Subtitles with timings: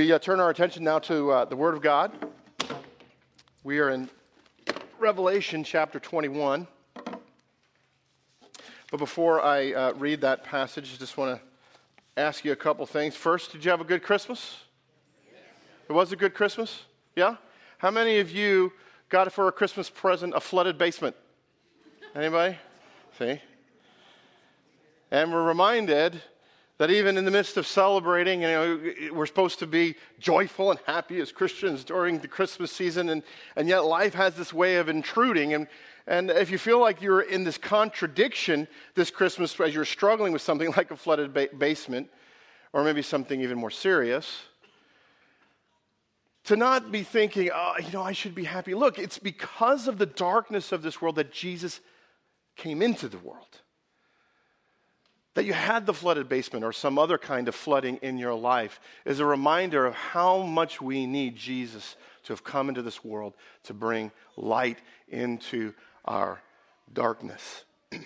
[0.00, 2.10] We uh, turn our attention now to uh, the Word of God.
[3.64, 4.08] We are in
[4.98, 6.66] Revelation chapter 21.
[8.90, 12.86] But before I uh, read that passage, I just want to ask you a couple
[12.86, 13.14] things.
[13.14, 14.60] First, did you have a good Christmas?
[15.86, 16.84] It was a good Christmas?
[17.14, 17.36] Yeah?
[17.76, 18.72] How many of you
[19.10, 21.14] got for a Christmas present a flooded basement?
[22.16, 22.56] Anybody?
[23.18, 23.38] See?
[25.10, 26.22] And we're reminded
[26.80, 28.80] that even in the midst of celebrating, you know,
[29.12, 33.22] we're supposed to be joyful and happy as Christians during the Christmas season, and,
[33.54, 35.52] and yet life has this way of intruding.
[35.52, 35.66] And,
[36.06, 40.40] and if you feel like you're in this contradiction this Christmas as you're struggling with
[40.40, 42.08] something like a flooded ba- basement,
[42.72, 44.44] or maybe something even more serious,
[46.44, 48.72] to not be thinking, oh, you know, I should be happy.
[48.72, 51.82] Look, it's because of the darkness of this world that Jesus
[52.56, 53.60] came into the world
[55.40, 58.78] that you had the flooded basement or some other kind of flooding in your life
[59.06, 63.32] is a reminder of how much we need Jesus to have come into this world
[63.62, 65.72] to bring light into
[66.04, 66.42] our
[66.92, 67.64] darkness.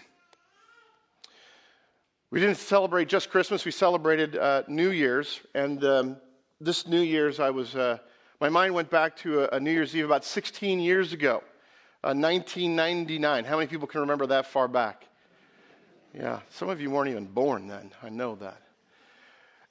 [2.30, 5.40] we didn't celebrate just Christmas, we celebrated uh, New Year's.
[5.56, 6.16] And um,
[6.60, 7.98] this New Year's, I was, uh,
[8.40, 11.42] my mind went back to a, a, New Year's Eve about 16 years ago,
[12.04, 13.44] uh, 1999.
[13.44, 15.08] How many people can remember that far back?
[16.16, 17.90] Yeah, some of you weren't even born then.
[18.02, 18.60] I know that.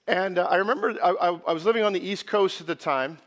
[0.08, 2.76] And uh, I remember I, I, I, was living on the East Coast at the
[2.76, 3.18] time.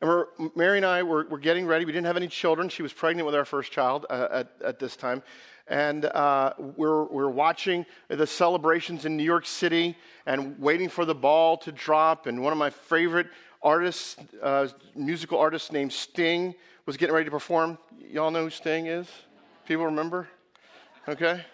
[0.00, 0.24] And
[0.54, 1.84] Mary and I were, were, getting ready.
[1.84, 2.68] We didn't have any children.
[2.68, 5.22] She was pregnant with our first child uh, at, at, this time.
[5.66, 9.96] And uh, we're, we're watching the celebrations in New York City
[10.26, 12.26] and waiting for the ball to drop.
[12.26, 13.26] And one of my favorite
[13.62, 16.54] artists, uh, musical artists named Sting,
[16.86, 17.76] was getting ready to perform.
[17.98, 19.08] Y'all know who Sting is?
[19.66, 20.28] People remember?
[21.08, 21.44] Okay.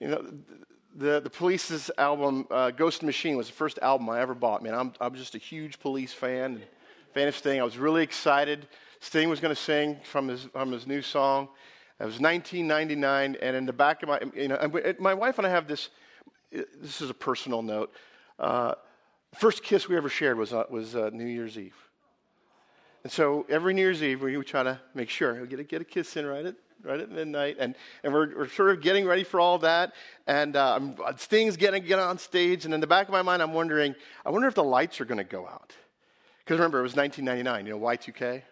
[0.00, 0.24] You know,
[0.96, 4.62] the, the Police's album, uh, Ghost Machine, was the first album I ever bought.
[4.62, 6.62] Man, I'm, I'm just a huge Police fan, and
[7.12, 7.60] fan of Sting.
[7.60, 8.66] I was really excited.
[9.00, 11.48] Sting was going to sing from his, from his new song.
[12.00, 14.58] It was 1999, and in the back of my, you know,
[14.98, 15.90] my wife and I have this,
[16.50, 17.92] this is a personal note.
[18.38, 18.74] Uh,
[19.34, 21.76] first kiss we ever shared was, uh, was uh, New Year's Eve.
[23.04, 25.64] And so every New Year's Eve, we would try to make sure we get a,
[25.64, 29.06] get a kiss in right right at midnight, and, and we're, we're sort of getting
[29.06, 29.92] ready for all that,
[30.26, 30.80] and uh,
[31.16, 34.30] Sting's getting get on stage, and in the back of my mind, I'm wondering, I
[34.30, 35.72] wonder if the lights are going to go out.
[36.40, 38.42] Because remember, it was 1999, you know, Y2K.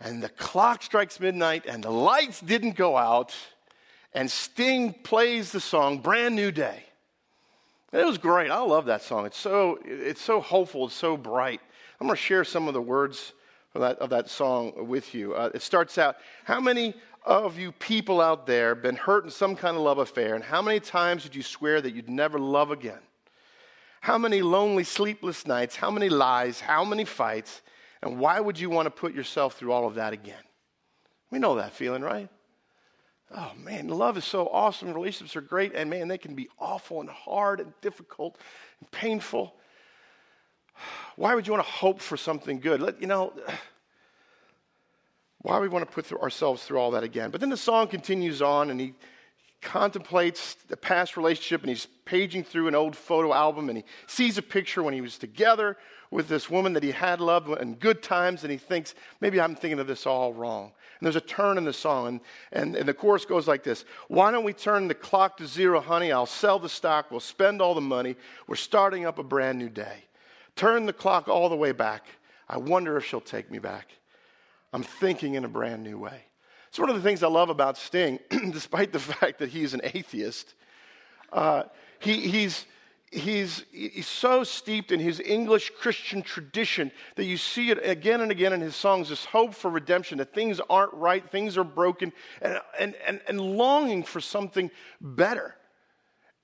[0.00, 3.34] and the clock strikes midnight, and the lights didn't go out,
[4.12, 6.84] and Sting plays the song "Brand New Day."
[7.92, 8.50] it was great.
[8.50, 9.24] I love that song.
[9.26, 10.86] It's so it's so hopeful.
[10.86, 11.60] It's so bright.
[12.00, 13.32] I'm going to share some of the words
[13.74, 15.34] of that, of that song with you.
[15.34, 19.56] Uh, it starts out How many of you people out there been hurt in some
[19.56, 22.70] kind of love affair, and how many times did you swear that you'd never love
[22.70, 23.00] again?
[24.00, 25.76] How many lonely, sleepless nights?
[25.76, 26.60] How many lies?
[26.60, 27.62] How many fights?
[28.02, 30.42] And why would you want to put yourself through all of that again?
[31.30, 32.28] We know that feeling, right?
[33.34, 34.92] Oh man, love is so awesome.
[34.92, 38.36] Relationships are great, and man, they can be awful and hard and difficult
[38.80, 39.56] and painful.
[41.16, 42.80] Why would you want to hope for something good?
[42.80, 43.32] Let, you know,
[45.42, 47.30] why would we want to put through ourselves through all that again?
[47.30, 48.94] But then the song continues on and he
[49.60, 54.38] contemplates the past relationship and he's paging through an old photo album and he sees
[54.38, 55.76] a picture when he was together
[56.10, 59.54] with this woman that he had loved in good times and he thinks, maybe I'm
[59.54, 60.72] thinking of this all wrong.
[60.98, 62.20] And there's a turn in the song and,
[62.52, 65.80] and, and the chorus goes like this Why don't we turn the clock to zero,
[65.80, 66.12] honey?
[66.12, 69.68] I'll sell the stock, we'll spend all the money, we're starting up a brand new
[69.68, 70.04] day.
[70.56, 72.06] Turn the clock all the way back.
[72.48, 73.88] I wonder if she'll take me back.
[74.72, 76.20] I'm thinking in a brand new way.
[76.68, 78.18] It's one of the things I love about Sting,
[78.50, 80.54] despite the fact that he's an atheist.
[81.32, 81.64] Uh,
[82.00, 82.66] he, he's,
[83.10, 88.30] he's, he's so steeped in his English Christian tradition that you see it again and
[88.30, 92.12] again in his songs this hope for redemption, that things aren't right, things are broken,
[92.42, 95.54] and, and, and, and longing for something better.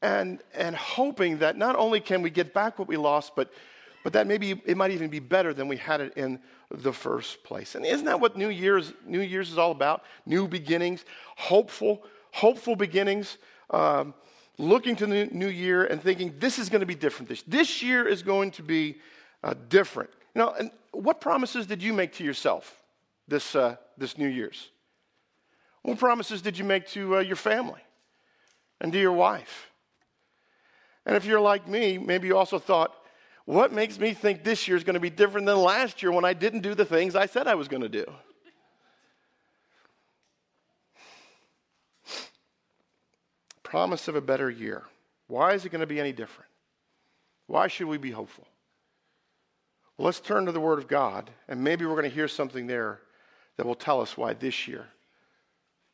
[0.02, 3.52] And, and hoping that not only can we get back what we lost, but
[4.02, 7.42] but that maybe it might even be better than we had it in the first
[7.44, 7.74] place.
[7.74, 10.02] And isn't that what New Year's, New Year's is all about?
[10.26, 11.04] New beginnings,
[11.36, 13.38] hopeful, hopeful beginnings,
[13.70, 14.14] um,
[14.58, 17.28] looking to the new year and thinking this is going to be different.
[17.28, 18.98] This, this year is going to be
[19.42, 20.10] uh, different.
[20.34, 22.76] You know, and what promises did you make to yourself
[23.26, 24.70] this, uh, this New Year's?
[25.82, 27.80] What promises did you make to uh, your family
[28.80, 29.70] and to your wife?
[31.06, 32.94] And if you're like me, maybe you also thought,
[33.50, 36.24] what makes me think this year is going to be different than last year when
[36.24, 38.06] I didn't do the things I said I was going to do?
[43.64, 44.84] Promise of a better year.
[45.26, 46.48] Why is it going to be any different?
[47.48, 48.46] Why should we be hopeful?
[49.98, 52.68] Well, let's turn to the Word of God, and maybe we're going to hear something
[52.68, 53.00] there
[53.56, 54.86] that will tell us why this year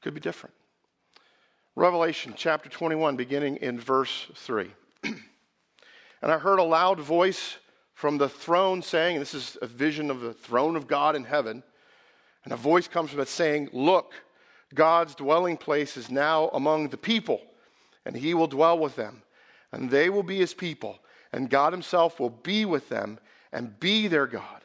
[0.02, 0.54] could be different.
[1.74, 4.70] Revelation chapter 21, beginning in verse 3.
[6.26, 7.58] and I heard a loud voice
[7.94, 11.23] from the throne saying, and this is a vision of the throne of God in
[11.23, 11.62] heaven,
[12.43, 14.12] and a voice comes from it saying, Look,
[14.75, 17.43] God's dwelling place is now among the people,
[18.05, 19.23] and he will dwell with them,
[19.70, 20.99] and they will be his people,
[21.32, 23.20] and God himself will be with them
[23.52, 24.64] and be their God.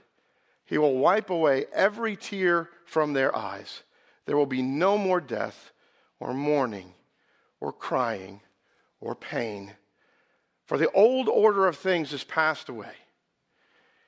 [0.65, 3.83] He will wipe away every tear from their eyes.
[4.25, 5.69] There will be no more death,
[6.19, 6.95] or mourning,
[7.59, 8.41] or crying,
[8.99, 9.73] or pain,
[10.71, 12.93] for the old order of things is passed away.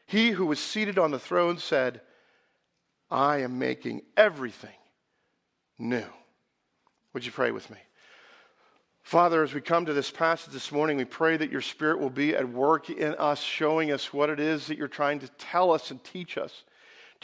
[0.05, 1.99] He who was seated on the throne said,
[3.11, 4.77] I am making everything
[5.77, 6.05] new.
[7.11, 7.75] Would you pray with me?
[9.01, 12.09] Father, as we come to this passage this morning, we pray that your Spirit will
[12.09, 15.69] be at work in us, showing us what it is that you're trying to tell
[15.69, 16.63] us and teach us.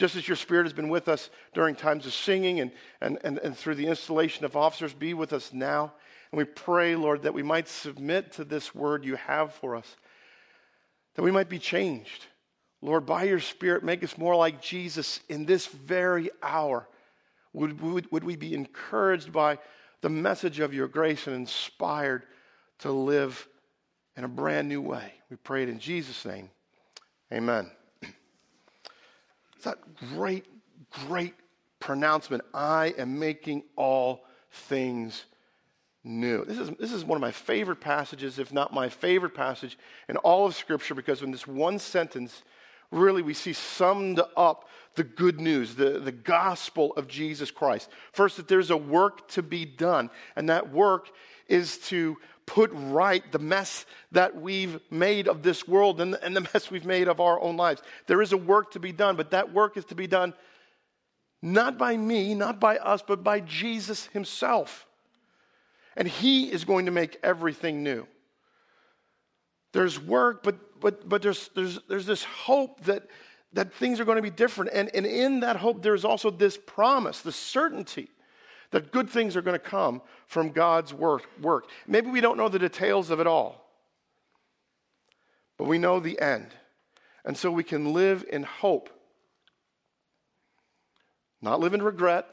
[0.00, 3.36] Just as your Spirit has been with us during times of singing and, and, and,
[3.40, 5.92] and through the installation of officers, be with us now.
[6.32, 9.96] And we pray, Lord, that we might submit to this word you have for us,
[11.16, 12.28] that we might be changed.
[12.80, 16.88] Lord, by your Spirit, make us more like Jesus in this very hour.
[17.52, 19.58] Would, would, would we be encouraged by
[20.00, 22.22] the message of your grace and inspired
[22.78, 23.46] to live
[24.16, 25.12] in a brand new way?
[25.28, 26.48] We pray it in Jesus' name.
[27.30, 27.70] Amen.
[29.60, 30.46] It's that great,
[31.06, 31.34] great
[31.80, 35.26] pronouncement I am making all things
[36.02, 36.46] new.
[36.46, 39.76] This is, this is one of my favorite passages, if not my favorite passage
[40.08, 42.42] in all of Scripture, because in this one sentence,
[42.90, 47.90] really we see summed up the good news, the, the gospel of Jesus Christ.
[48.12, 51.10] First, that there's a work to be done, and that work
[51.48, 52.16] is to
[52.50, 56.84] put right the mess that we've made of this world and, and the mess we've
[56.84, 57.82] made of our own lives.
[58.06, 60.34] There is a work to be done, but that work is to be done
[61.42, 64.86] not by me, not by us, but by Jesus himself.
[65.96, 68.06] And he is going to make everything new.
[69.72, 73.06] There's work, but but, but there's, there's, there's this hope that,
[73.52, 74.70] that things are going to be different.
[74.72, 78.08] And, and in that hope, there's also this promise, the certainty
[78.70, 81.66] that good things are going to come from God's work, work.
[81.86, 83.68] Maybe we don't know the details of it all,
[85.58, 86.48] but we know the end.
[87.24, 88.88] And so we can live in hope,
[91.42, 92.26] not live in regret,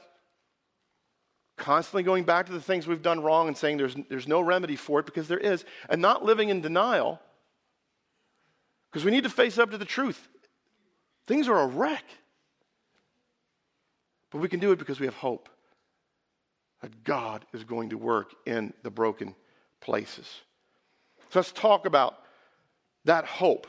[1.58, 4.76] constantly going back to the things we've done wrong and saying there's, there's no remedy
[4.76, 7.20] for it because there is, and not living in denial
[8.92, 10.30] because we need to face up to the truth.
[11.26, 12.06] Things are a wreck.
[14.30, 15.50] But we can do it because we have hope
[16.82, 19.36] that God is going to work in the broken
[19.82, 20.28] places.
[21.30, 22.20] So let's talk about
[23.06, 23.68] that hope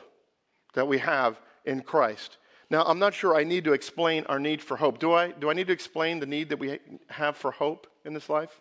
[0.74, 2.36] that we have in Christ.
[2.70, 4.98] Now, I'm not sure I need to explain our need for hope.
[4.98, 5.30] Do I?
[5.32, 6.78] Do I need to explain the need that we
[7.08, 8.60] have for hope in this life?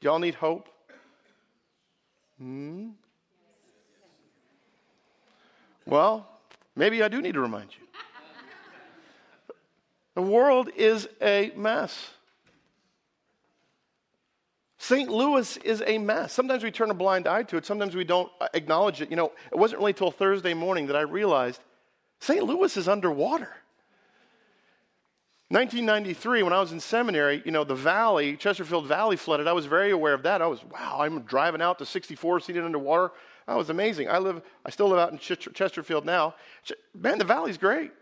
[0.00, 0.68] Do y'all need hope?
[2.38, 2.90] Hmm?
[5.84, 6.28] Well,
[6.76, 7.86] maybe I do need to remind you.
[10.14, 12.10] The world is a mess.
[14.88, 15.10] St.
[15.10, 16.32] Louis is a mess.
[16.32, 19.10] Sometimes we turn a blind eye to it, sometimes we don't uh, acknowledge it.
[19.10, 21.60] You know, it wasn't really until Thursday morning that I realized
[22.20, 22.42] St.
[22.42, 23.50] Louis is underwater.
[25.50, 29.46] 1993, when I was in seminary, you know, the valley, Chesterfield Valley flooded.
[29.46, 30.40] I was very aware of that.
[30.40, 33.12] I was, wow, I'm driving out to 64, seated underwater.
[33.46, 34.08] That was amazing.
[34.08, 36.34] I live, I still live out in Chesterfield now.
[36.94, 37.92] Man, the valley's great.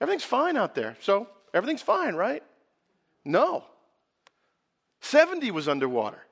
[0.00, 0.96] Everything's fine out there.
[1.00, 2.42] So everything's fine, right?
[3.26, 3.64] No.
[5.02, 6.24] 70 was underwater.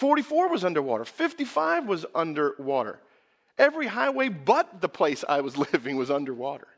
[0.00, 1.04] 44 was underwater.
[1.04, 3.00] 55 was underwater.
[3.58, 6.68] Every highway but the place I was living was underwater.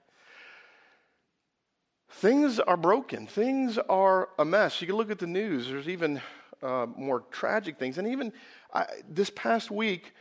[2.10, 3.28] Things are broken.
[3.28, 4.80] Things are a mess.
[4.80, 5.68] You can look at the news.
[5.68, 6.20] There's even
[6.64, 7.96] uh, more tragic things.
[7.96, 8.32] And even
[8.74, 10.12] I, this past week,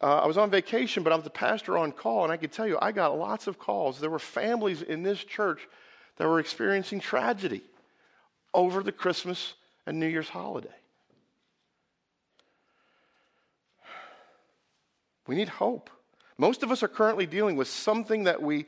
[0.00, 2.50] uh, I was on vacation, but I was the pastor on call, and I can
[2.50, 3.98] tell you, I got lots of calls.
[3.98, 5.66] There were families in this church
[6.18, 7.62] that were experiencing tragedy
[8.54, 9.54] over the Christmas
[9.88, 10.68] and New Year's holiday.
[15.26, 15.90] We need hope.
[16.38, 18.66] Most of us are currently dealing with something that we,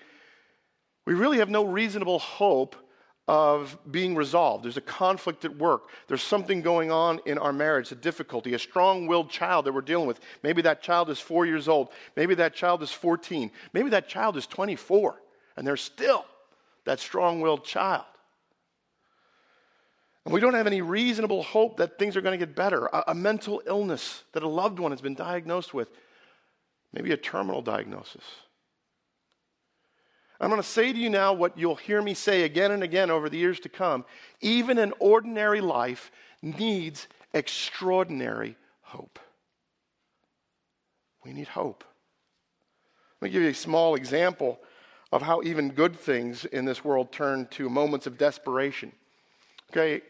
[1.06, 2.76] we really have no reasonable hope
[3.26, 4.64] of being resolved.
[4.64, 5.88] There's a conflict at work.
[6.08, 9.80] There's something going on in our marriage, a difficulty, a strong willed child that we're
[9.80, 10.20] dealing with.
[10.42, 11.88] Maybe that child is four years old.
[12.16, 13.50] Maybe that child is 14.
[13.72, 15.20] Maybe that child is 24,
[15.56, 16.26] and there's still
[16.84, 18.04] that strong willed child.
[20.26, 22.86] And we don't have any reasonable hope that things are going to get better.
[22.86, 25.88] A, a mental illness that a loved one has been diagnosed with,
[26.94, 28.22] maybe a terminal diagnosis.
[30.40, 33.10] I'm going to say to you now what you'll hear me say again and again
[33.10, 34.04] over the years to come.
[34.40, 36.10] Even an ordinary life
[36.42, 39.18] needs extraordinary hope.
[41.24, 41.84] We need hope.
[43.20, 44.60] Let me give you a small example
[45.12, 48.92] of how even good things in this world turn to moments of desperation.
[49.72, 50.02] Okay,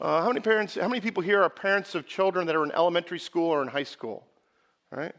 [0.00, 2.72] uh, how many parents, how many people here are parents of children that are in
[2.72, 4.24] elementary school or in high school?
[4.92, 5.14] All right?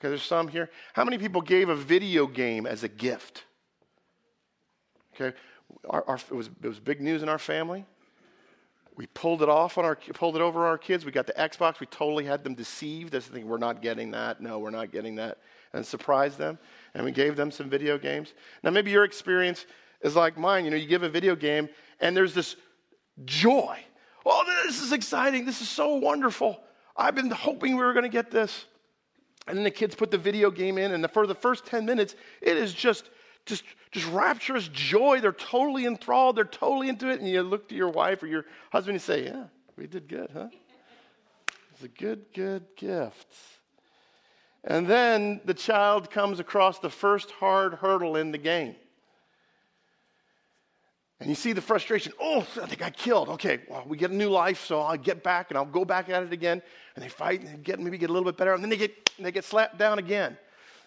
[0.00, 0.70] Okay, there's some here.
[0.94, 3.44] How many people gave a video game as a gift?
[5.14, 5.36] Okay,
[5.90, 7.84] our, our, it, was, it was big news in our family.
[8.96, 11.04] We pulled it off on our, pulled it over our kids.
[11.04, 11.80] We got the Xbox.
[11.80, 13.12] We totally had them deceived.
[13.12, 14.40] They think we're not getting that.
[14.40, 15.38] No, we're not getting that,
[15.74, 16.58] and surprised them.
[16.94, 18.32] And we gave them some video games.
[18.62, 19.66] Now, maybe your experience
[20.00, 20.64] is like mine.
[20.64, 21.68] You know, you give a video game,
[22.00, 22.56] and there's this
[23.26, 23.78] joy.
[24.24, 25.44] Oh, this is exciting.
[25.44, 26.58] This is so wonderful.
[26.96, 28.64] I've been hoping we were going to get this.
[29.46, 32.14] And then the kids put the video game in, and for the first 10 minutes,
[32.40, 33.10] it is just,
[33.46, 35.20] just, just rapturous joy.
[35.20, 36.36] They're totally enthralled.
[36.36, 37.20] They're totally into it.
[37.20, 39.44] And you look to your wife or your husband and say, Yeah,
[39.76, 40.48] we did good, huh?
[41.72, 43.34] It's a good, good gift.
[44.64, 48.76] And then the child comes across the first hard hurdle in the game.
[51.20, 52.12] And you see the frustration.
[52.18, 53.28] Oh, think I killed.
[53.28, 56.08] Okay, well, we get a new life, so I'll get back and I'll go back
[56.08, 56.62] at it again.
[56.96, 59.10] And they fight and get maybe get a little bit better, and then they get
[59.18, 60.36] they get slapped down again.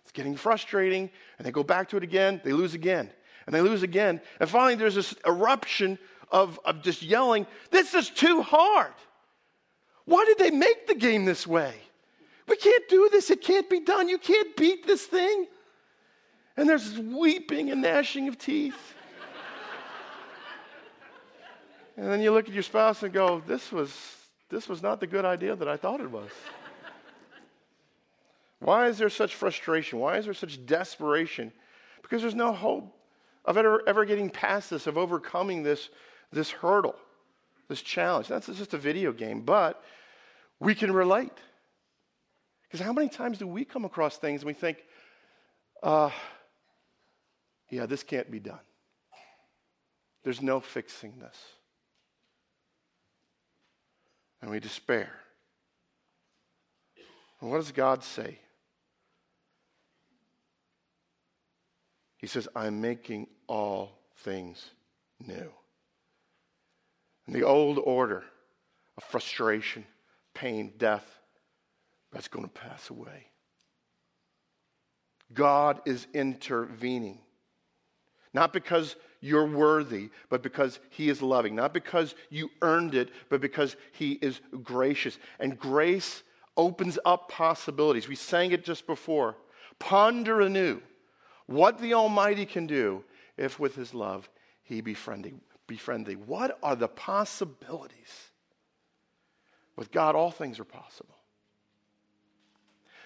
[0.01, 2.41] It's getting frustrating, and they go back to it again.
[2.43, 3.09] They lose again,
[3.45, 5.97] and they lose again, and finally there's this eruption
[6.33, 7.45] of, of just yelling.
[7.69, 8.93] This is too hard.
[10.05, 11.73] Why did they make the game this way?
[12.47, 13.29] We can't do this.
[13.29, 14.09] It can't be done.
[14.09, 15.47] You can't beat this thing.
[16.57, 18.95] And there's weeping and gnashing of teeth.
[21.95, 23.95] And then you look at your spouse and go, this was,
[24.49, 26.31] this was not the good idea that I thought it was.
[28.59, 29.99] Why is there such frustration?
[29.99, 31.51] Why is there such desperation?
[32.01, 32.95] Because there's no hope
[33.45, 35.89] of ever, ever getting past this, of overcoming this,
[36.31, 36.95] this hurdle,
[37.67, 38.27] this challenge.
[38.27, 39.83] That's just a video game, but
[40.59, 41.33] we can relate.
[42.63, 44.77] Because how many times do we come across things and we think,
[45.83, 46.09] uh,
[47.69, 48.61] yeah, this can't be done?
[50.23, 51.37] There's no fixing this
[54.43, 55.09] and we despair.
[57.39, 58.39] And what does God say?
[62.17, 64.71] He says, I'm making all things
[65.25, 65.49] new.
[67.25, 68.25] And the old order
[68.97, 69.85] of frustration,
[70.33, 71.05] pain, death,
[72.11, 73.27] that's going to pass away.
[75.33, 77.19] God is intervening.
[78.33, 81.55] Not because you're worthy, but because He is loving.
[81.55, 85.17] Not because you earned it, but because He is gracious.
[85.39, 86.23] And grace
[86.57, 88.09] opens up possibilities.
[88.09, 89.37] We sang it just before.
[89.79, 90.81] Ponder anew
[91.45, 93.05] what the Almighty can do
[93.37, 94.29] if with His love
[94.61, 96.15] He befriend thee.
[96.15, 98.29] What are the possibilities?
[99.77, 101.15] With God, all things are possible.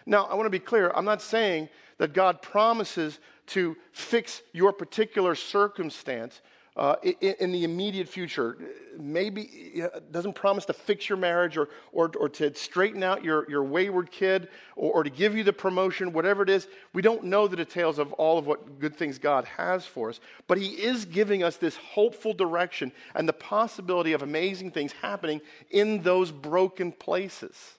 [0.07, 0.91] Now, I want to be clear.
[0.95, 1.69] I'm not saying
[1.99, 6.41] that God promises to fix your particular circumstance
[6.77, 8.55] uh, in, in, the immediate future.
[8.99, 13.49] Maybe it doesn't promise to fix your marriage or, or, or to straighten out your,
[13.49, 16.67] your wayward kid or, or to give you the promotion, whatever it is.
[16.93, 20.19] We don't know the details of all of what good things God has for us,
[20.47, 25.41] but He is giving us this hopeful direction and the possibility of amazing things happening
[25.71, 27.77] in those broken places.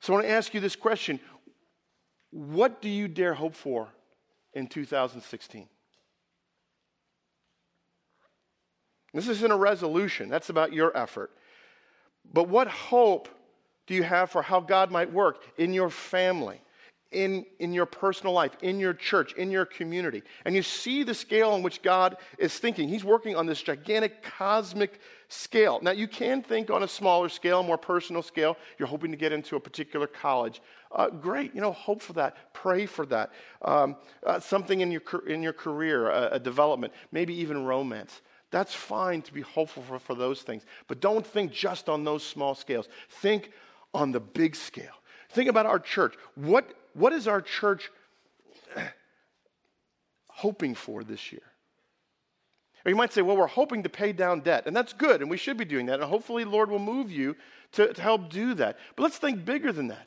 [0.00, 1.18] So I want to ask you this question
[2.30, 3.88] what do you dare hope for
[4.52, 5.68] in 2016?
[9.14, 11.30] This isn't a resolution, that's about your effort.
[12.32, 13.28] But what hope
[13.86, 16.60] do you have for how God might work in your family,
[17.10, 20.22] in, in your personal life, in your church, in your community?
[20.44, 22.88] And you see the scale on which God is thinking.
[22.88, 25.78] He's working on this gigantic cosmic scale.
[25.82, 28.58] Now, you can think on a smaller scale, more personal scale.
[28.78, 30.60] You're hoping to get into a particular college.
[30.90, 32.52] Uh, great, you know, hope for that.
[32.54, 33.30] Pray for that.
[33.62, 38.22] Um, uh, something in your, in your career, a, a, development, maybe even romance.
[38.50, 40.64] That's fine to be hopeful for, for those things.
[40.86, 42.88] But don't think just on those small scales.
[43.10, 43.52] Think
[43.92, 44.94] on the big scale.
[45.30, 46.14] Think about our church.
[46.34, 47.90] What, what is our church
[50.28, 51.42] hoping for this year?
[52.86, 54.64] Or you might say, well, we're hoping to pay down debt.
[54.66, 56.00] And that's good, and we should be doing that.
[56.00, 57.36] And hopefully, Lord will move you
[57.72, 58.78] to, to help do that.
[58.96, 60.06] But let's think bigger than that.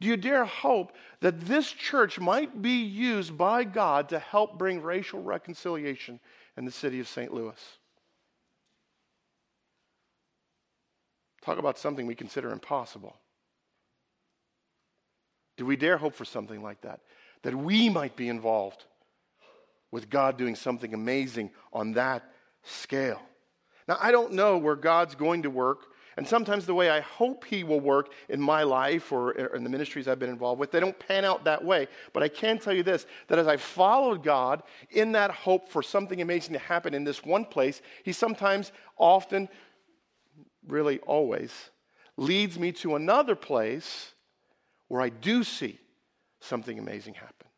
[0.00, 4.82] Do you dare hope that this church might be used by God to help bring
[4.82, 6.20] racial reconciliation
[6.56, 7.32] in the city of St.
[7.32, 7.60] Louis.
[11.42, 13.16] Talk about something we consider impossible.
[15.56, 17.00] Do we dare hope for something like that?
[17.42, 18.84] That we might be involved
[19.90, 22.24] with God doing something amazing on that
[22.62, 23.20] scale.
[23.86, 25.82] Now, I don't know where God's going to work,
[26.16, 29.70] and sometimes the way I hope He will work in my life or in the
[29.70, 31.88] ministries I've been involved with, they don't pan out that way.
[32.12, 35.82] But I can tell you this that as I followed God in that hope for
[35.82, 39.48] something amazing to happen in this one place, He sometimes, often,
[40.66, 41.52] really always,
[42.16, 44.12] leads me to another place
[44.88, 45.78] where I do see
[46.40, 47.48] something amazing happen.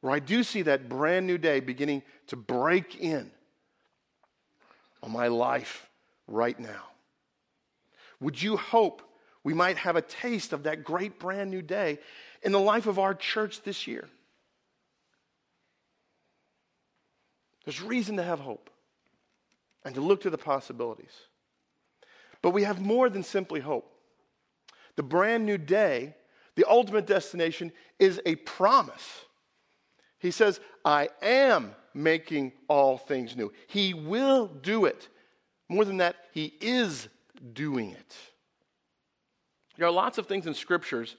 [0.00, 3.30] Where I do see that brand new day beginning to break in
[5.02, 5.87] on my life
[6.28, 6.84] right now.
[8.20, 9.02] Would you hope
[9.42, 11.98] we might have a taste of that great brand new day
[12.42, 14.08] in the life of our church this year?
[17.64, 18.70] There's reason to have hope
[19.84, 21.12] and to look to the possibilities.
[22.42, 23.92] But we have more than simply hope.
[24.96, 26.14] The brand new day,
[26.54, 29.24] the ultimate destination, is a promise.
[30.18, 33.52] He says, I am making all things new.
[33.66, 35.08] He will do it.
[35.68, 37.08] More than that, He is
[37.52, 38.16] doing it.
[39.76, 41.16] There are lots of things in scriptures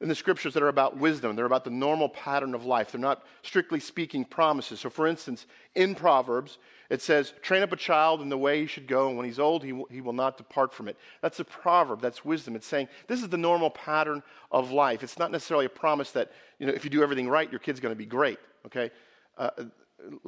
[0.00, 1.34] in the scriptures that are about wisdom.
[1.34, 2.92] They're about the normal pattern of life.
[2.92, 4.80] They're not strictly speaking promises.
[4.80, 8.66] So, for instance, in Proverbs, it says, Train up a child in the way he
[8.66, 10.96] should go, and when he's old, he will, he will not depart from it.
[11.20, 12.00] That's a proverb.
[12.00, 12.54] That's wisdom.
[12.54, 15.02] It's saying this is the normal pattern of life.
[15.02, 17.80] It's not necessarily a promise that, you know, if you do everything right, your kid's
[17.80, 18.90] going to be great, okay?
[19.36, 19.50] Uh,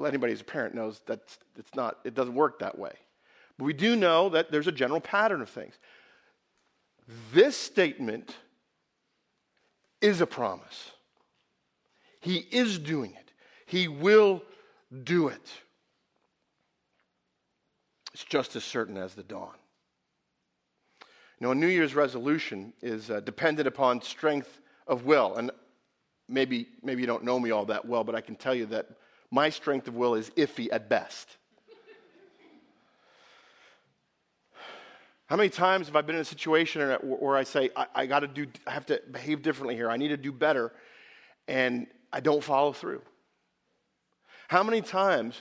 [0.04, 1.20] anybody who's a parent knows that
[1.56, 2.92] it's not, it doesn't work that way.
[3.60, 5.74] But we do know that there's a general pattern of things.
[7.34, 8.34] This statement
[10.00, 10.92] is a promise.
[12.20, 13.32] He is doing it.
[13.66, 14.40] He will
[15.04, 15.46] do it.
[18.14, 19.52] It's just as certain as the dawn.
[21.38, 25.36] Know, a New Year's resolution is uh, dependent upon strength of will.
[25.36, 25.50] And
[26.30, 28.88] maybe, maybe you don't know me all that well, but I can tell you that
[29.30, 31.36] my strength of will is iffy at best.
[35.30, 38.20] How many times have I been in a situation where I say, I, I got
[38.20, 40.72] to do, I have to behave differently here, I need to do better,
[41.46, 43.02] and I don't follow through?
[44.48, 45.40] How many times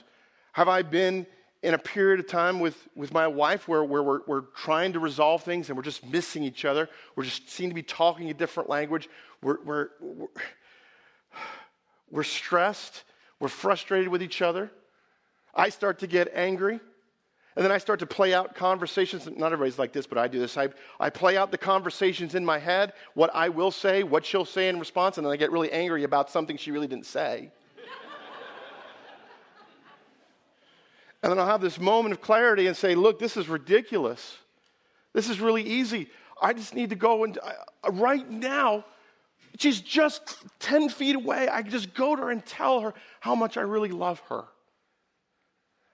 [0.52, 1.26] have I been
[1.64, 5.00] in a period of time with, with my wife where, where we're, we're trying to
[5.00, 6.88] resolve things and we're just missing each other?
[7.16, 9.08] We're just seem to be talking a different language.
[9.42, 10.26] We're, we're, we're,
[12.12, 13.02] we're stressed.
[13.40, 14.70] We're frustrated with each other.
[15.52, 16.78] I start to get angry.
[17.56, 19.26] And then I start to play out conversations.
[19.26, 20.56] Not everybody's like this, but I do this.
[20.56, 20.68] I,
[21.00, 24.68] I play out the conversations in my head, what I will say, what she'll say
[24.68, 27.50] in response, and then I get really angry about something she really didn't say.
[31.22, 34.36] and then I'll have this moment of clarity and say, look, this is ridiculous.
[35.12, 36.08] This is really easy.
[36.40, 38.84] I just need to go and uh, right now,
[39.58, 41.48] she's just 10 feet away.
[41.50, 44.44] I can just go to her and tell her how much I really love her.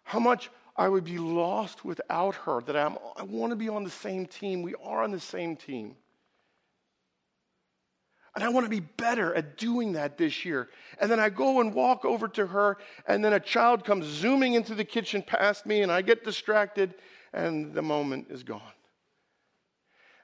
[0.05, 3.85] How much I would be lost without her, that I'm, I want to be on
[3.85, 4.63] the same team.
[4.63, 5.97] We are on the same team.
[8.35, 10.69] And I want to be better at doing that this year.
[11.01, 12.77] And then I go and walk over to her,
[13.09, 16.95] and then a child comes zooming into the kitchen past me, and I get distracted,
[17.33, 18.61] and the moment is gone.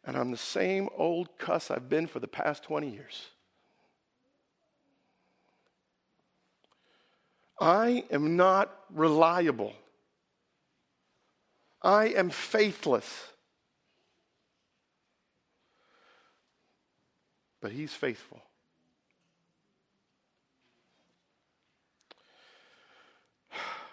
[0.05, 3.29] And I'm the same old cuss I've been for the past 20 years.
[7.59, 9.73] I am not reliable.
[11.83, 13.29] I am faithless.
[17.61, 18.43] But he's faithful.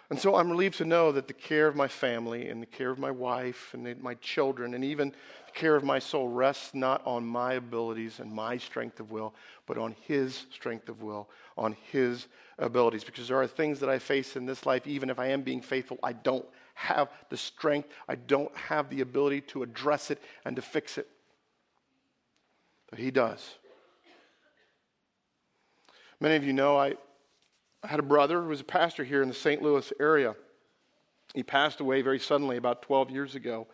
[0.09, 2.89] And so I'm relieved to know that the care of my family and the care
[2.89, 7.05] of my wife and my children and even the care of my soul rests not
[7.05, 9.35] on my abilities and my strength of will,
[9.67, 13.03] but on His strength of will, on His abilities.
[13.03, 15.61] Because there are things that I face in this life, even if I am being
[15.61, 16.47] faithful, I don't
[16.79, 21.09] have the strength, I don't have the ability to address it and to fix it.
[22.89, 23.55] But He does.
[26.21, 26.95] Many of you know I,
[27.83, 29.61] I had a brother who was a pastor here in the St.
[29.61, 30.35] Louis area.
[31.33, 33.67] He passed away very suddenly about 12 years ago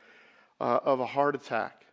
[0.60, 1.86] uh, of a heart attack.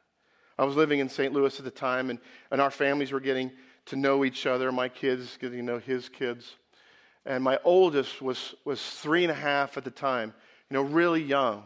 [0.58, 1.32] I was living in St.
[1.32, 2.18] Louis at the time, and,
[2.50, 3.50] and our families were getting
[3.86, 6.56] to know each other, my kids getting to know his kids.
[7.26, 10.32] And my oldest was, was three and a half at the time
[10.72, 11.64] you know, really young,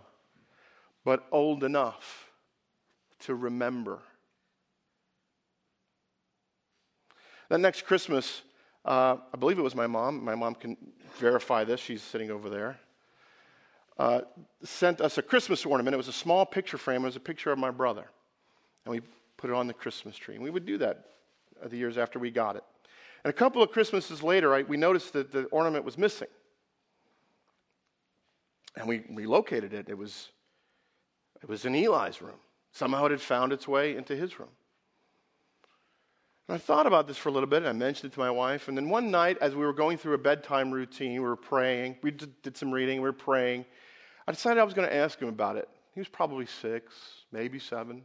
[1.04, 2.28] but old enough
[3.20, 4.00] to remember.
[7.48, 8.42] That next Christmas,
[8.84, 10.24] uh, I believe it was my mom.
[10.24, 10.76] My mom can
[11.20, 11.78] verify this.
[11.78, 12.80] She's sitting over there.
[13.96, 14.22] Uh,
[14.64, 15.94] sent us a Christmas ornament.
[15.94, 17.02] It was a small picture frame.
[17.02, 18.10] It was a picture of my brother.
[18.86, 19.02] And we
[19.36, 20.34] put it on the Christmas tree.
[20.34, 21.04] And we would do that
[21.64, 22.64] the years after we got it.
[23.22, 26.26] And a couple of Christmases later, I, we noticed that the ornament was missing.
[28.76, 29.88] And we relocated it.
[29.88, 30.28] It was,
[31.42, 32.38] it was in Eli's room.
[32.72, 34.50] Somehow it had found its way into his room.
[36.48, 38.30] And I thought about this for a little bit, and I mentioned it to my
[38.30, 38.68] wife.
[38.68, 41.96] And then one night, as we were going through a bedtime routine, we were praying.
[42.02, 43.64] We did some reading, we were praying.
[44.28, 45.68] I decided I was going to ask him about it.
[45.94, 46.94] He was probably six,
[47.32, 48.02] maybe seven.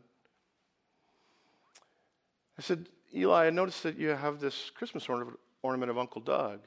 [2.58, 5.08] I said, Eli, I noticed that you have this Christmas
[5.62, 6.62] ornament of Uncle Doug.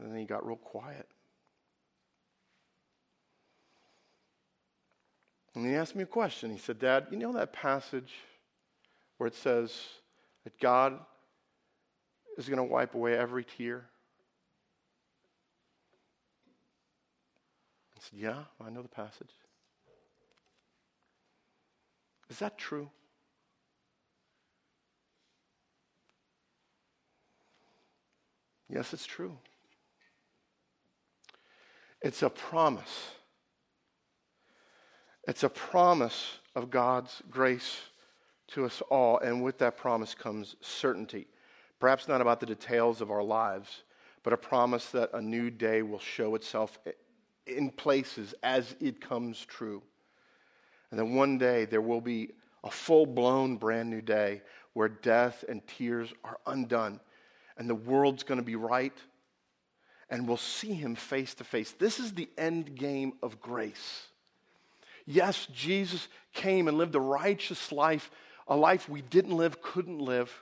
[0.00, 1.06] And then he got real quiet.
[5.54, 6.50] And he asked me a question.
[6.50, 8.14] He said, Dad, you know that passage
[9.18, 9.72] where it says
[10.44, 10.98] that God
[12.38, 13.84] is going to wipe away every tear?
[17.94, 19.30] I said, Yeah, I know the passage.
[22.30, 22.88] Is that true?
[28.70, 29.36] Yes, it's true.
[32.02, 33.10] It's a promise.
[35.28, 37.78] It's a promise of God's grace
[38.48, 41.26] to us all, and with that promise comes certainty.
[41.78, 43.84] Perhaps not about the details of our lives,
[44.22, 46.78] but a promise that a new day will show itself
[47.46, 49.82] in places as it comes true.
[50.90, 52.30] And then one day there will be
[52.64, 57.00] a full blown brand new day where death and tears are undone
[57.56, 58.96] and the world's going to be right
[60.10, 61.72] and we'll see him face to face.
[61.72, 64.08] This is the end game of grace.
[65.06, 68.10] Yes, Jesus came and lived a righteous life,
[68.48, 70.32] a life we didn't live, couldn't live.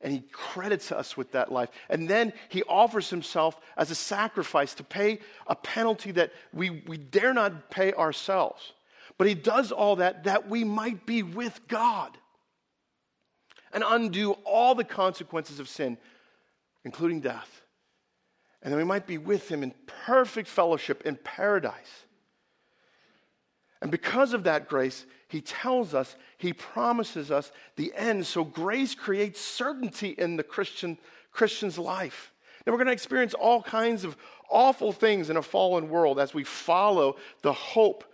[0.00, 1.70] And he credits us with that life.
[1.88, 6.96] And then he offers himself as a sacrifice to pay a penalty that we, we
[6.96, 8.72] dare not pay ourselves.
[9.16, 12.16] But he does all that that we might be with God
[13.72, 15.98] and undo all the consequences of sin,
[16.84, 17.62] including death.
[18.62, 22.04] And then we might be with him in perfect fellowship in paradise.
[23.80, 28.26] And because of that grace, he tells us, he promises us the end.
[28.26, 30.98] So grace creates certainty in the Christian,
[31.30, 32.32] Christian's life.
[32.66, 34.16] Now we're going to experience all kinds of
[34.50, 38.04] awful things in a fallen world as we follow the hope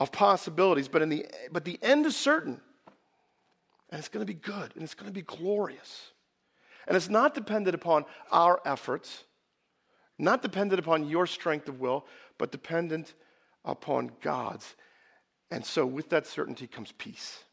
[0.00, 2.60] of possibilities, but, in the, but the end is certain.
[3.90, 6.12] And it's going to be good and it's going to be glorious.
[6.88, 9.24] And it's not dependent upon our efforts,
[10.18, 12.06] not dependent upon your strength of will,
[12.38, 13.12] but dependent
[13.62, 14.74] upon God's.
[15.50, 17.44] And so, with that certainty comes peace.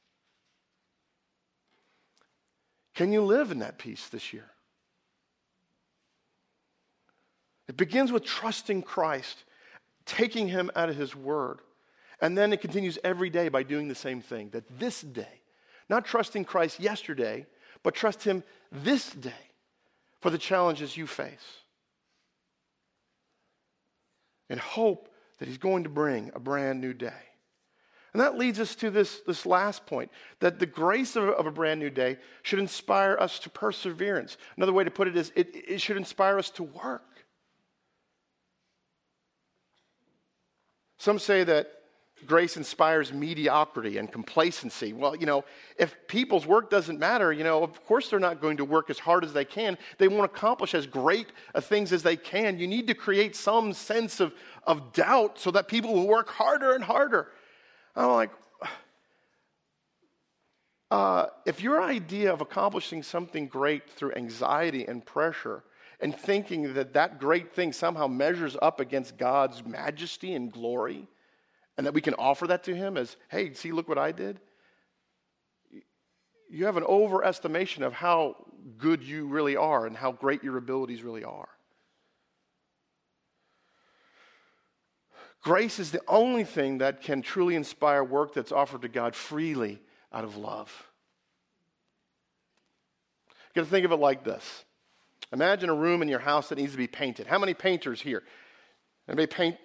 [2.96, 4.50] Can you live in that peace this year?
[7.68, 9.44] It begins with trusting Christ,
[10.06, 11.60] taking Him out of His Word.
[12.22, 15.42] And then it continues every day by doing the same thing that this day,
[15.90, 17.46] not trusting Christ yesterday,
[17.86, 19.32] but trust Him this day
[20.20, 21.62] for the challenges you face.
[24.50, 27.14] And hope that He's going to bring a brand new day.
[28.12, 31.52] And that leads us to this, this last point that the grace of, of a
[31.52, 34.38] brand new day should inspire us to perseverance.
[34.58, 37.04] Another way to put it is it, it should inspire us to work.
[40.98, 41.72] Some say that
[42.26, 44.94] grace inspires mediocrity and complacency.
[44.94, 45.44] Well, you know,
[45.78, 48.98] if people's work doesn't matter, you know, of course they're not going to work as
[48.98, 49.78] hard as they can.
[49.98, 51.28] They want to accomplish as great
[51.62, 52.58] things as they can.
[52.58, 56.74] You need to create some sense of, of doubt so that people will work harder
[56.74, 57.32] and harder.
[57.96, 58.32] I'm like,
[60.92, 65.64] uh, if your idea of accomplishing something great through anxiety and pressure
[66.00, 71.08] and thinking that that great thing somehow measures up against God's majesty and glory,
[71.78, 74.40] and that we can offer that to him as, hey, see, look what I did.
[76.50, 78.36] You have an overestimation of how
[78.78, 81.50] good you really are and how great your abilities really are.
[85.42, 89.80] Grace is the only thing that can truly inspire work that's offered to God freely
[90.12, 90.72] out of love.
[93.54, 94.66] You got to think of it like this.
[95.32, 97.28] Imagine a room in your house that needs to be painted.
[97.28, 98.24] How many painters here?
[99.08, 99.58] Anybody paint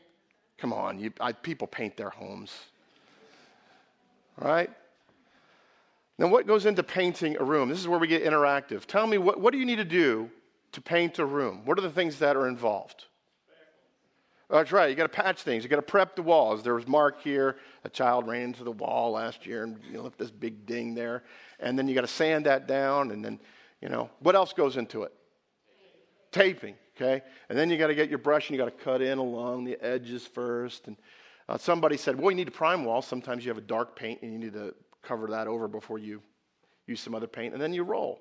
[0.61, 2.53] Come on, you, I, people paint their homes.
[4.37, 4.70] Right?
[6.18, 7.70] Now, what goes into painting a room?
[7.70, 8.85] This is where we get interactive.
[8.85, 10.31] Tell me, what, what do you need to do
[10.73, 11.62] to paint a room?
[11.64, 13.07] What are the things that are involved?
[14.51, 14.90] Oh, that's right.
[14.90, 15.62] You got to patch things.
[15.62, 16.62] You got to prep the walls.
[16.62, 17.57] There was Mark here.
[17.85, 21.23] A child ran into the wall last year and you left this big ding there.
[21.61, 23.12] And then you got to sand that down.
[23.12, 23.38] And then,
[23.81, 25.12] you know, what else goes into it?
[26.33, 26.75] Taping.
[27.00, 27.22] Okay.
[27.48, 29.64] And then you got to get your brush and you got to cut in along
[29.64, 30.86] the edges first.
[30.86, 30.96] And
[31.48, 33.06] uh, somebody said, well, you need to prime walls.
[33.06, 36.20] Sometimes you have a dark paint and you need to cover that over before you
[36.86, 37.54] use some other paint.
[37.54, 38.20] And then you roll.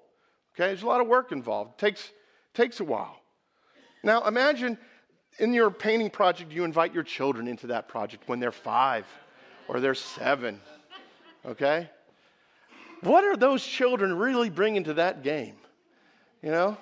[0.56, 0.68] Okay.
[0.68, 1.72] There's a lot of work involved.
[1.74, 2.12] It takes,
[2.54, 3.18] takes a while.
[4.02, 4.78] Now imagine
[5.40, 9.06] in your painting project, you invite your children into that project when they're five
[9.68, 10.62] or they're seven.
[11.46, 11.90] Okay?
[13.02, 15.56] What are those children really bringing to that game?
[16.42, 16.78] You know?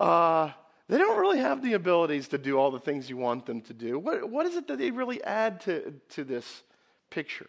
[0.00, 0.50] Uh,
[0.88, 3.74] they don't really have the abilities to do all the things you want them to
[3.74, 3.98] do.
[3.98, 6.62] What, what is it that they really add to, to this
[7.10, 7.46] picture?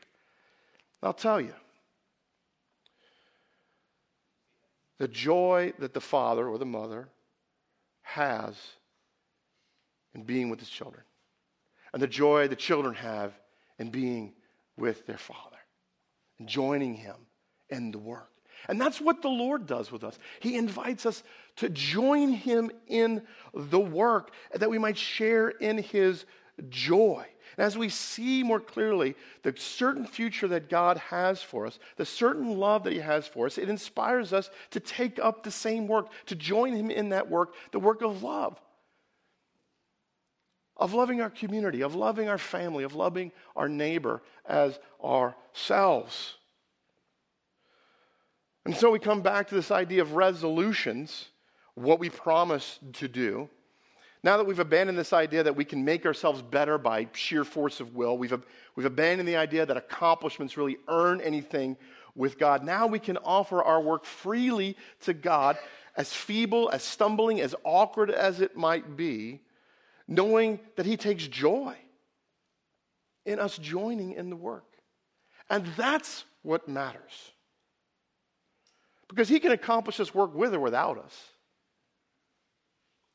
[1.01, 1.53] I'll tell you.
[4.99, 7.07] The joy that the father or the mother
[8.03, 8.55] has
[10.13, 11.03] in being with his children,
[11.93, 13.33] and the joy the children have
[13.79, 14.33] in being
[14.77, 15.57] with their father
[16.37, 17.15] and joining him
[17.69, 18.29] in the work.
[18.67, 20.17] And that's what the Lord does with us.
[20.39, 21.23] He invites us
[21.57, 26.25] to join him in the work that we might share in his
[26.69, 27.25] joy.
[27.57, 32.05] And as we see more clearly the certain future that God has for us, the
[32.05, 35.87] certain love that He has for us, it inspires us to take up the same
[35.87, 38.59] work, to join Him in that work, the work of love.
[40.77, 46.35] Of loving our community, of loving our family, of loving our neighbor as ourselves.
[48.65, 51.29] And so we come back to this idea of resolutions,
[51.73, 53.49] what we promise to do.
[54.23, 57.79] Now that we've abandoned this idea that we can make ourselves better by sheer force
[57.79, 58.33] of will, we've,
[58.75, 61.75] we've abandoned the idea that accomplishments really earn anything
[62.15, 62.63] with God.
[62.63, 65.57] Now we can offer our work freely to God,
[65.97, 69.41] as feeble, as stumbling, as awkward as it might be,
[70.07, 71.75] knowing that He takes joy
[73.25, 74.65] in us joining in the work.
[75.49, 77.31] And that's what matters.
[79.11, 81.15] Because He can accomplish this work with or without us.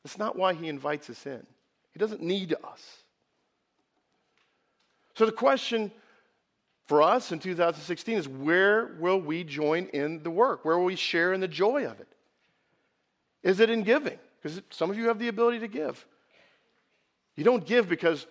[0.07, 1.45] That's not why he invites us in.
[1.91, 3.03] He doesn't need us.
[5.15, 5.91] So the question
[6.85, 10.63] for us in 2016 is where will we join in the work?
[10.63, 12.07] Where will we share in the joy of it?
[13.43, 14.17] Is it in giving?
[14.41, 16.05] Because some of you have the ability to give.
[17.35, 18.27] You don't give because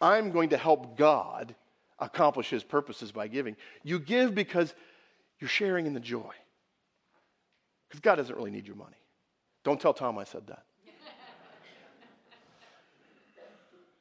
[0.00, 1.54] I'm going to help God
[2.00, 3.54] accomplish his purposes by giving.
[3.84, 4.74] You give because
[5.38, 6.32] you're sharing in the joy.
[7.90, 8.96] Because God doesn't really need your money.
[9.64, 10.62] Don't tell Tom I said that.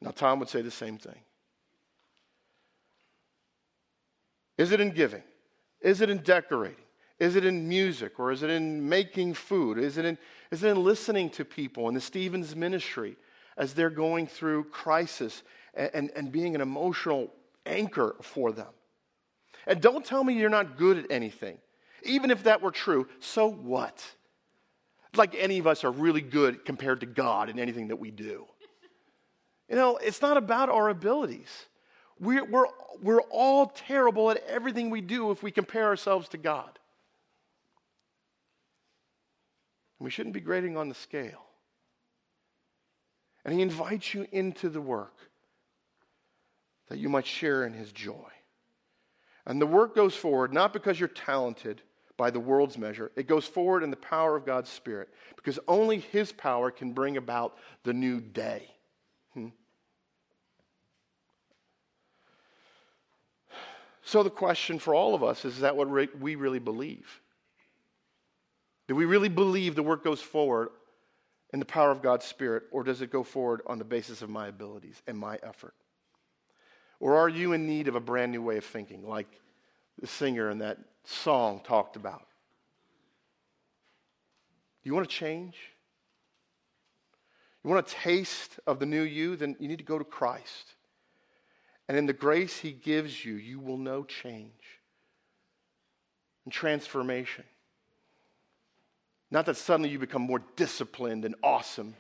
[0.02, 1.20] Now, Tom would say the same thing.
[4.58, 5.24] Is it in giving?
[5.82, 6.86] Is it in decorating?
[7.20, 9.78] Is it in music or is it in making food?
[9.78, 10.18] Is it in,
[10.52, 13.18] is it in listening to people in the Stevens ministry
[13.58, 17.30] as they're going through crisis and, and, and being an emotional
[17.66, 18.72] anchor for them?
[19.68, 21.58] And don't tell me you're not good at anything.
[22.04, 24.04] Even if that were true, so what?
[25.16, 28.46] Like any of us are really good compared to God in anything that we do.
[29.70, 31.50] You know, it's not about our abilities.
[32.20, 32.66] We're, we're,
[33.02, 36.80] we're all terrible at everything we do if we compare ourselves to God.
[40.00, 41.46] We shouldn't be grading on the scale.
[43.46, 45.16] And He invites you into the work
[46.90, 48.30] that you might share in His joy.
[49.46, 51.82] And the work goes forward not because you're talented
[52.20, 56.00] by the world's measure, it goes forward in the power of God's Spirit because only
[56.00, 58.70] His power can bring about the new day.
[59.34, 59.48] Hmm?
[64.04, 65.88] So the question for all of us is, is that what
[66.20, 67.22] we really believe?
[68.90, 70.72] Do we really believe the work goes forward
[71.54, 74.30] in the power of God's Spirit, or does it go forward on the basis of
[74.30, 75.74] my abilities and my effort?
[77.00, 79.40] Or are you in need of a brand new way of thinking, like
[80.00, 82.26] the singer in that song talked about?
[84.84, 85.56] Do you want to change?
[87.64, 89.36] You want a taste of the new you?
[89.36, 90.76] Then you need to go to Christ.
[91.88, 94.52] And in the grace He gives you, you will know change
[96.46, 97.44] and transformation.
[99.32, 101.96] Not that suddenly you become more disciplined and awesome,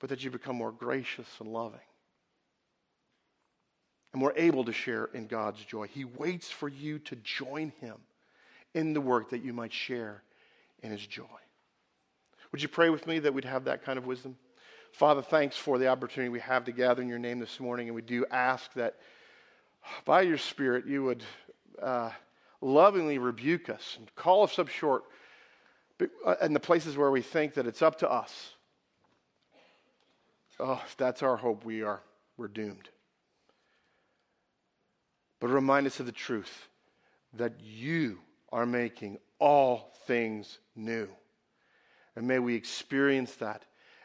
[0.00, 1.80] but that you become more gracious and loving
[4.12, 5.86] and we're able to share in God's joy.
[5.86, 7.96] He waits for you to join Him
[8.74, 10.22] in the work that you might share
[10.82, 11.24] in His joy.
[12.52, 14.36] Would you pray with me that we'd have that kind of wisdom?
[14.92, 17.88] Father, thanks for the opportunity we have to gather in your name this morning.
[17.88, 18.96] And we do ask that
[20.04, 21.22] by your Spirit you would
[21.80, 22.10] uh,
[22.62, 25.04] lovingly rebuke us and call us up short
[26.24, 28.52] uh, in the places where we think that it's up to us
[30.60, 32.00] oh, if that's our hope, we are
[32.36, 32.88] we're doomed.
[35.40, 36.68] But remind us of the truth
[37.34, 38.18] that you
[38.52, 41.08] are making all things new.
[42.16, 43.64] And may we experience that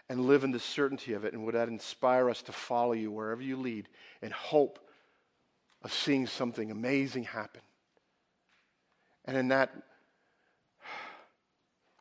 [0.10, 1.34] and live in the certainty of it.
[1.34, 3.88] And would that inspire us to follow you wherever you lead
[4.22, 4.80] in hope
[5.82, 7.62] of seeing something amazing happen?
[9.26, 9.72] And in that,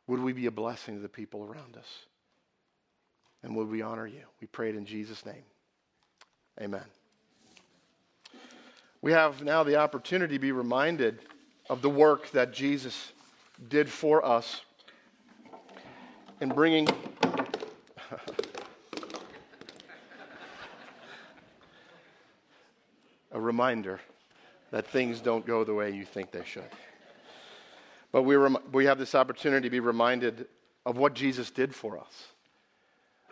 [0.05, 1.87] would we be a blessing to the people around us?
[3.41, 4.23] And would we honor you?
[4.41, 5.43] We pray it in Jesus' name.
[6.61, 6.85] Amen.
[9.03, 11.19] We have now the opportunity to be reminded
[11.69, 13.11] of the work that Jesus
[13.67, 14.61] did for us
[16.39, 16.87] in bringing.
[23.33, 23.99] a reminder
[24.71, 26.63] that things don't go the way you think they should.
[28.13, 30.47] But we, rem- we have this opportunity to be reminded
[30.85, 32.27] of what Jesus did for us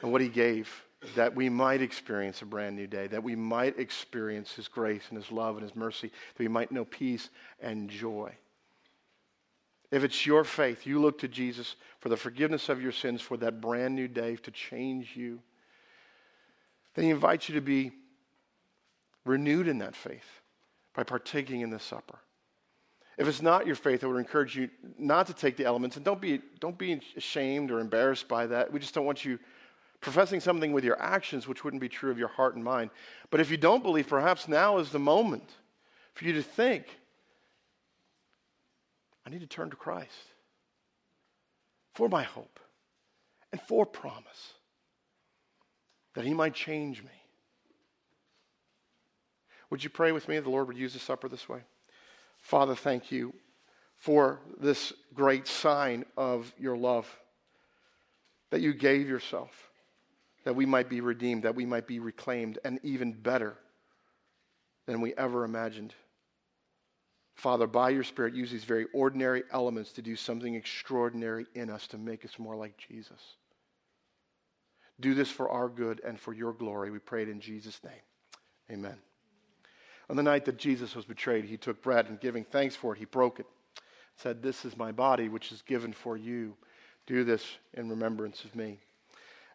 [0.01, 0.83] and what he gave
[1.15, 5.17] that we might experience a brand new day, that we might experience his grace and
[5.17, 8.31] his love and his mercy, that we might know peace and joy.
[9.89, 13.35] If it's your faith, you look to Jesus for the forgiveness of your sins, for
[13.37, 15.39] that brand new day to change you,
[16.93, 17.91] then he invites you to be
[19.25, 20.41] renewed in that faith
[20.95, 22.19] by partaking in the supper.
[23.17, 26.05] If it's not your faith, I would encourage you not to take the elements and
[26.05, 28.71] don't be, don't be ashamed or embarrassed by that.
[28.71, 29.37] We just don't want you
[30.01, 32.89] professing something with your actions which wouldn't be true of your heart and mind.
[33.29, 35.49] But if you don't believe, perhaps now is the moment
[36.13, 36.85] for you to think
[39.25, 40.09] I need to turn to Christ
[41.93, 42.59] for my hope
[43.51, 44.53] and for promise
[46.15, 47.09] that He might change me.
[49.69, 51.61] Would you pray with me the Lord would use the supper this way?
[52.41, 53.33] Father, thank you
[53.95, 57.07] for this great sign of your love,
[58.49, 59.70] that you gave yourself,
[60.43, 63.55] that we might be redeemed, that we might be reclaimed, and even better
[64.87, 65.93] than we ever imagined.
[67.35, 71.87] Father, by your Spirit, use these very ordinary elements to do something extraordinary in us
[71.87, 73.19] to make us more like Jesus.
[74.99, 76.91] Do this for our good and for your glory.
[76.91, 77.93] We pray it in Jesus' name.
[78.69, 78.97] Amen.
[80.09, 82.99] On the night that Jesus was betrayed, he took bread and giving thanks for it,
[82.99, 83.45] he broke it.
[84.17, 86.55] Said, This is my body, which is given for you.
[87.07, 88.79] Do this in remembrance of me.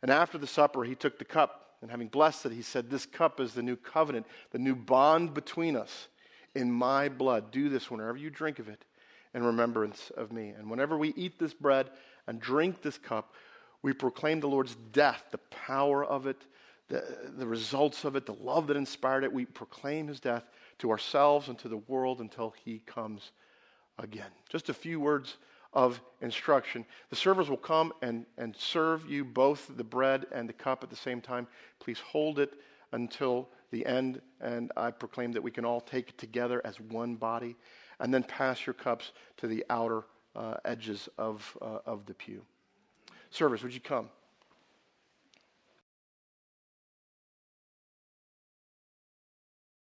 [0.02, 3.06] And after the supper, he took the cup, and having blessed it, he said, This
[3.06, 6.08] cup is the new covenant, the new bond between us
[6.54, 7.50] in my blood.
[7.50, 8.84] Do this whenever you drink of it
[9.34, 10.50] in remembrance of me.
[10.50, 11.90] And whenever we eat this bread
[12.26, 13.34] and drink this cup,
[13.82, 16.42] we proclaim the Lord's death, the power of it,
[16.88, 17.04] the,
[17.36, 19.32] the results of it, the love that inspired it.
[19.32, 20.44] We proclaim his death
[20.78, 23.32] to ourselves and to the world until he comes
[23.98, 24.30] again.
[24.48, 25.36] Just a few words
[25.76, 26.86] of instruction.
[27.10, 30.88] The servers will come and, and serve you both the bread and the cup at
[30.88, 31.46] the same time.
[31.80, 32.54] Please hold it
[32.92, 37.14] until the end, and I proclaim that we can all take it together as one
[37.14, 37.56] body,
[38.00, 42.42] and then pass your cups to the outer uh, edges of, uh, of the pew.
[43.28, 44.08] Servers, would you come?